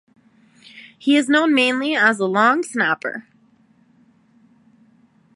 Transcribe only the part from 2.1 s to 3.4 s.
a long snapper.